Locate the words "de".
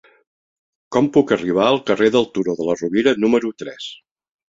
2.63-2.71